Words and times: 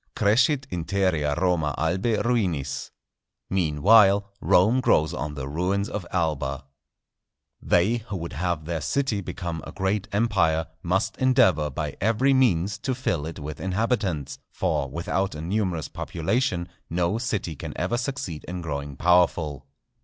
_"Crescit 0.15 0.65
interea 0.71 1.35
Roma 1.39 1.75
Albæ 1.77 2.23
ruinis"—Meanwhile 2.23 4.33
Rome 4.41 4.81
grows 4.81 5.13
on 5.13 5.35
the 5.35 5.47
ruins 5.47 5.87
of 5.89 6.07
Alba. 6.11 6.65
They 7.61 7.97
who 7.97 8.17
would 8.17 8.33
have 8.33 8.65
their 8.65 8.81
city 8.81 9.21
become 9.21 9.61
a 9.63 9.71
great 9.71 10.07
empire, 10.11 10.65
must 10.81 11.17
endeavour 11.17 11.69
by 11.69 11.97
every 12.01 12.33
means 12.33 12.79
to 12.79 12.95
fill 12.95 13.27
it 13.27 13.37
with 13.37 13.61
inhabitants; 13.61 14.39
for 14.49 14.89
without 14.89 15.35
a 15.35 15.41
numerous 15.41 15.87
population 15.87 16.67
no 16.89 17.19
city 17.19 17.55
can 17.55 17.73
ever 17.77 17.97
succeed 17.97 18.43
in 18.45 18.61
growing 18.61 18.95
powerful. 18.95 19.67